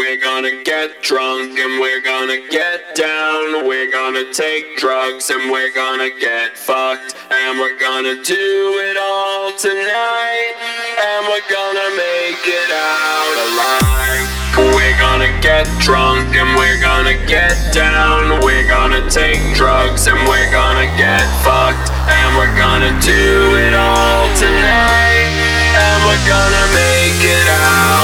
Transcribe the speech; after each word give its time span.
We're 0.00 0.16
gonna 0.16 0.64
get 0.64 1.02
drunk 1.02 1.58
and 1.58 1.78
we're 1.78 2.00
gonna 2.00 2.40
get 2.48 2.96
down. 2.96 3.68
We're 3.68 3.92
gonna 3.92 4.32
take 4.32 4.78
drugs 4.78 5.28
and 5.28 5.52
we're 5.52 5.74
gonna 5.74 6.08
get 6.18 6.56
fucked. 6.56 7.14
And 7.30 7.60
we're 7.60 7.78
gonna 7.78 8.16
do 8.24 8.80
it 8.80 8.96
all 8.96 9.52
tonight. 9.52 10.54
And 11.04 11.28
we're 11.28 11.44
gonna 11.52 11.88
make 12.00 12.40
it 12.48 12.70
out 12.72 13.36
alive. 13.44 14.72
We're 14.72 14.98
gonna 14.98 15.28
get 15.42 15.68
drunk 15.84 16.34
and 16.34 16.56
we're 16.56 16.80
gonna 16.80 17.20
get 17.26 17.52
down. 17.74 18.40
We're 18.40 18.66
gonna 18.66 19.04
take 19.10 19.54
drugs 19.54 20.06
and 20.06 20.16
we're 20.26 20.50
gonna 20.50 20.88
get 20.96 21.28
fucked. 21.44 21.92
And 22.08 22.38
we're 22.40 22.56
gonna 22.56 22.96
do 23.04 23.52
it 23.68 23.74
all 23.76 24.24
tonight. 24.32 25.28
And 25.76 25.98
we're 26.08 26.24
gonna 26.24 26.64
make 26.72 27.20
it 27.20 27.48
out 27.52 27.99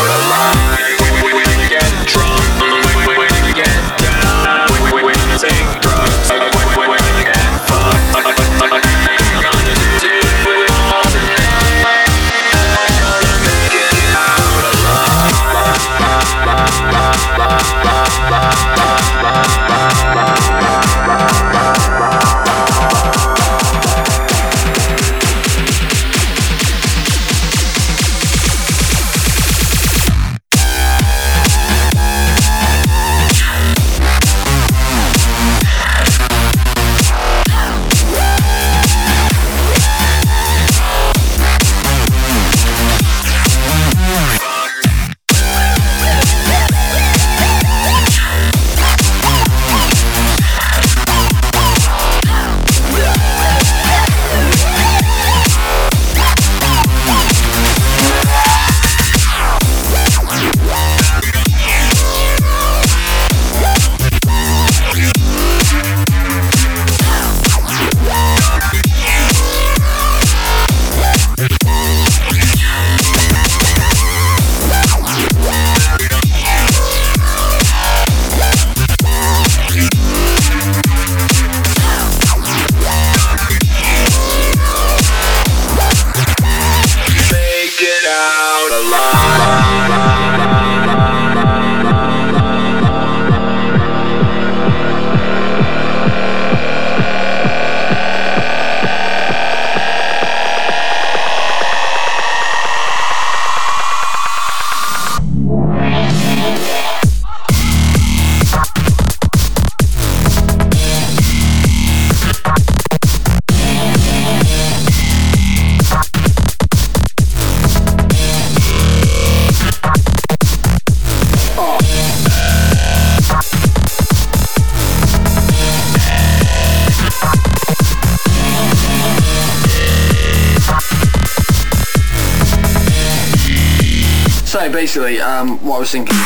um, 135.48 135.58
what 135.64 135.76
I 135.76 135.78
was 135.80 135.90
thinking. 135.90 136.25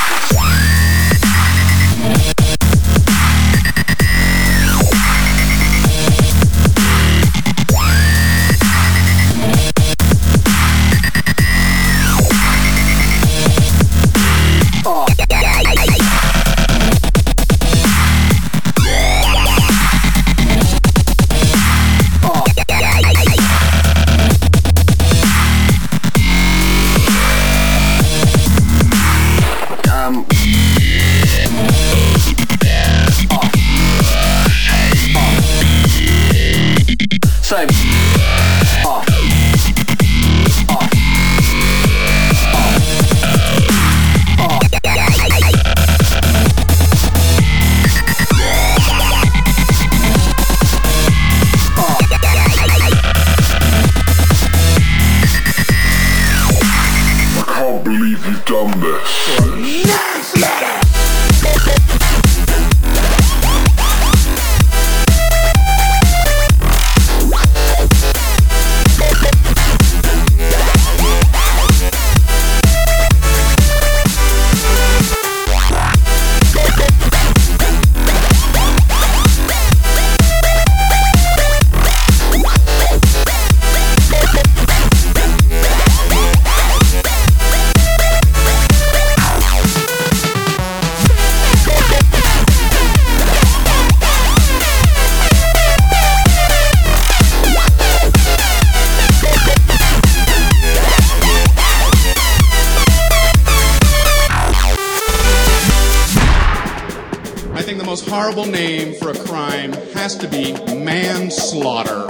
I 107.60 107.62
think 107.62 107.76
the 107.76 107.84
most 107.84 108.08
horrible 108.08 108.46
name 108.46 108.94
for 108.94 109.10
a 109.10 109.14
crime 109.14 109.74
has 109.92 110.16
to 110.16 110.26
be 110.26 110.54
manslaughter. 110.74 112.06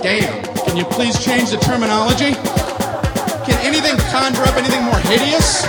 Damn. 0.00 0.44
Can 0.64 0.76
you 0.76 0.84
please 0.84 1.18
change 1.24 1.50
the 1.50 1.56
terminology? 1.56 2.34
Can 3.50 3.58
anything 3.66 3.96
conjure 4.12 4.44
up 4.44 4.54
anything 4.54 4.84
more 4.84 5.00
hideous? 5.00 5.66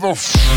Evil. 0.00 0.49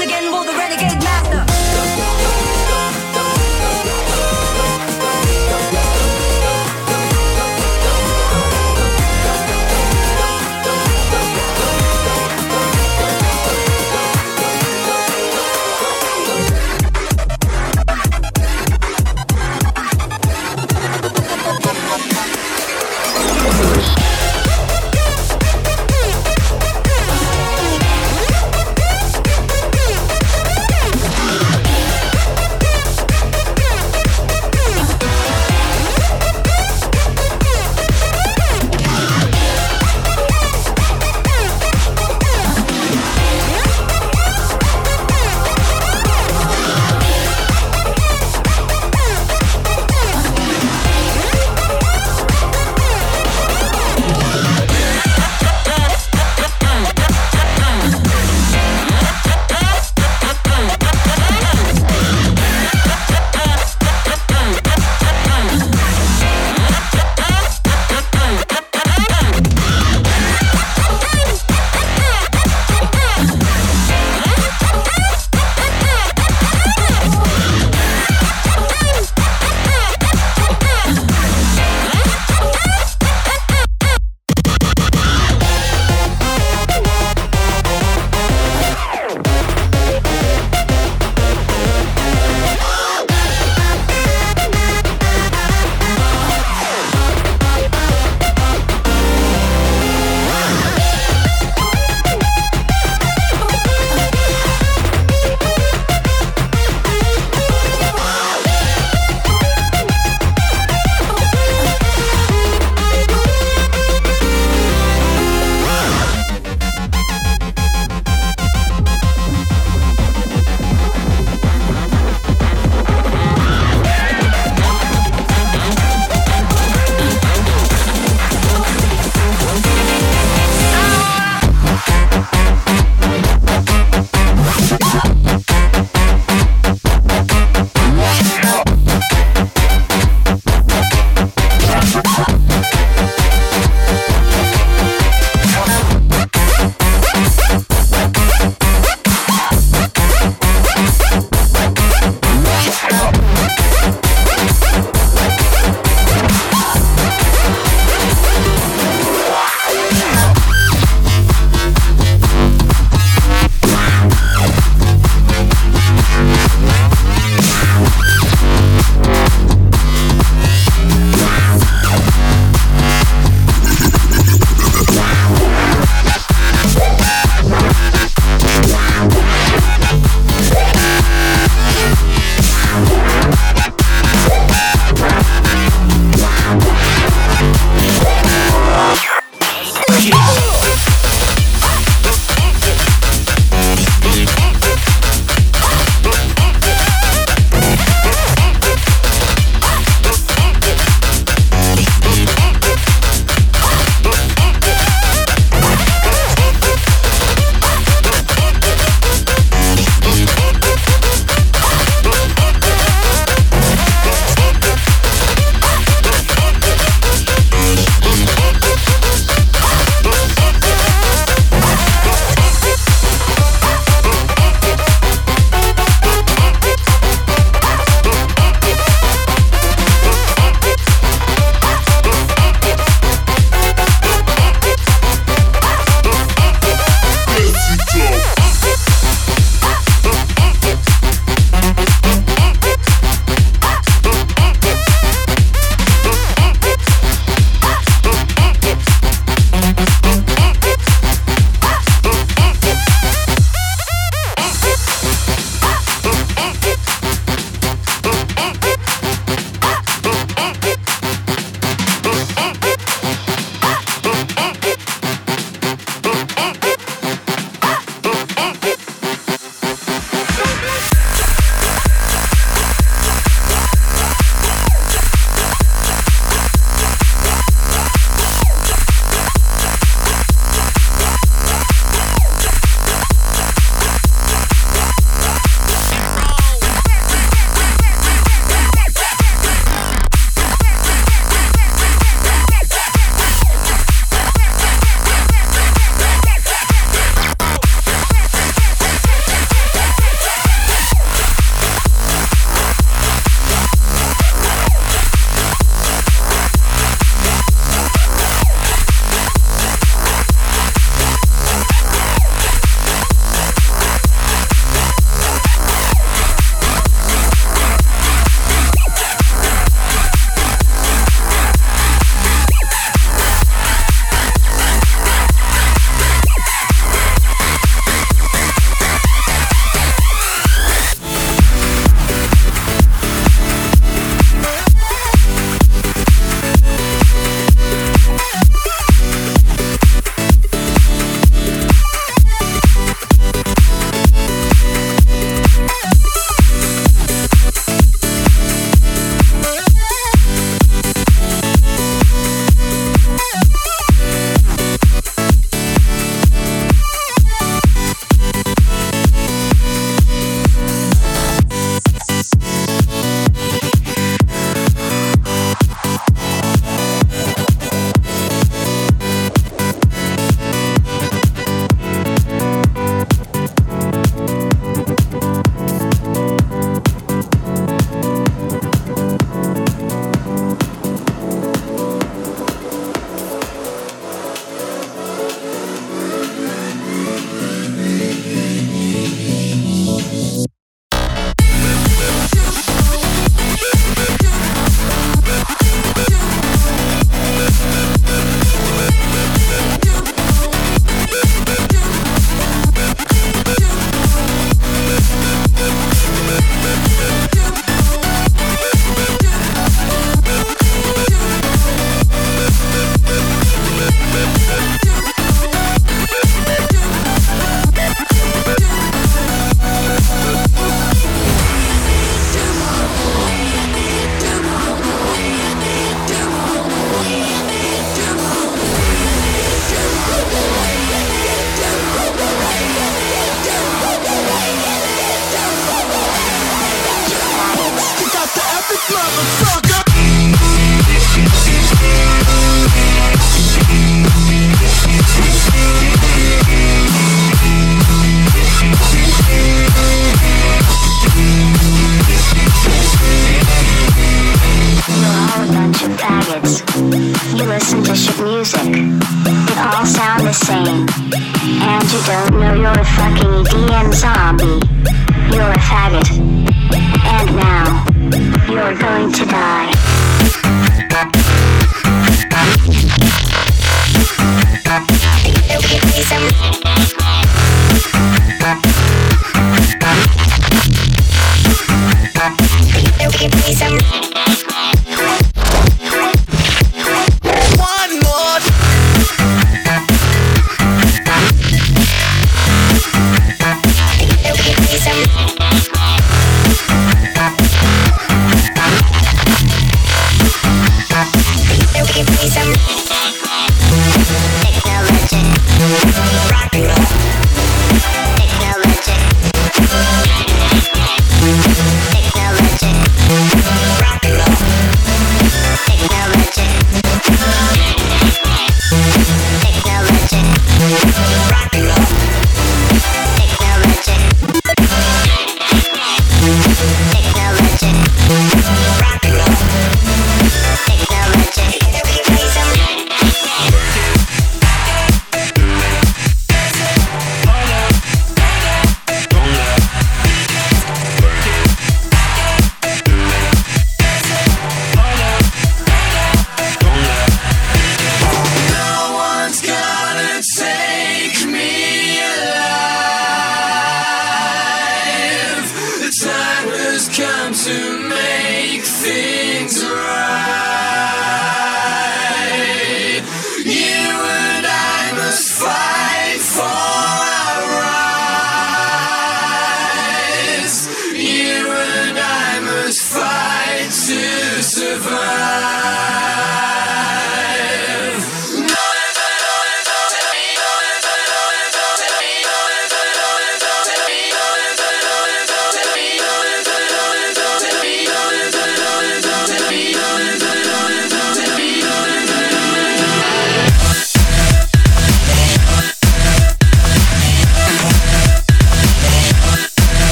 Again, 0.00 0.30
will 0.30 0.44
the 0.44 0.52
renegade 0.52 0.97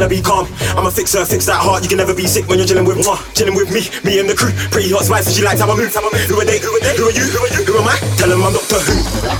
tell 0.00 0.08
her 0.08 0.16
be 0.16 0.22
calm. 0.22 0.46
I'm 0.76 0.86
a 0.86 0.90
fixer, 0.90 1.00
fix 1.00 1.14
her, 1.14 1.24
fix 1.26 1.46
that 1.46 1.60
heart. 1.60 1.82
You 1.82 1.88
can 1.88 1.98
never 1.98 2.14
be 2.14 2.26
sick 2.26 2.48
when 2.48 2.58
you're 2.58 2.66
chilling 2.66 2.86
with 2.86 3.04
moi, 3.04 3.20
chilling 3.34 3.54
with 3.54 3.68
me, 3.70 3.84
me 4.04 4.20
and 4.20 4.28
the 4.28 4.34
crew. 4.34 4.52
Pretty 4.70 4.90
hot 4.90 5.04
spice, 5.04 5.28
she 5.34 5.42
likes 5.42 5.60
how 5.60 5.70
I 5.70 5.76
move. 5.76 5.92
I. 5.94 6.00
Who 6.28 6.40
are 6.40 6.44
they? 6.44 6.58
Who 6.58 6.72
are 6.72 6.80
they? 6.80 6.96
Who 6.96 7.04
are 7.04 7.12
you? 7.12 7.24
Who 7.28 7.44
are 7.44 7.52
you? 7.52 7.64
Who 7.64 7.78
am 7.78 7.88
I? 7.88 7.96
Tell 8.16 8.28
them 8.28 8.42
I'm 8.42 8.52
Doctor. 8.52 8.80
Who 8.80 9.39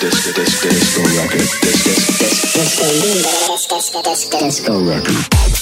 disco, 0.00 0.32
disco, 0.32 0.68
disco 0.68 1.02
record. 1.02 1.40
Disco, 1.40 1.66
disco, 1.66 2.24
disco, 3.66 4.02
disco, 4.02 4.38
disco 4.38 4.78
record. 4.80 5.59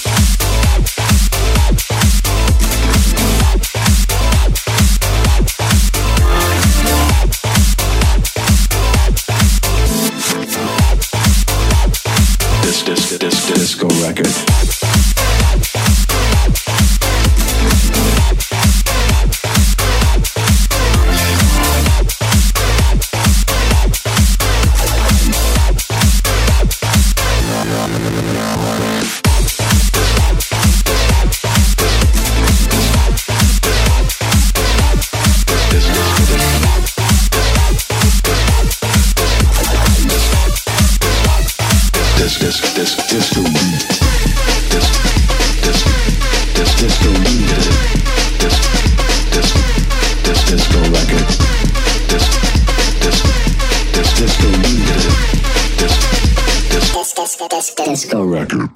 record. 58.29 58.71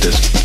This 0.00 0.35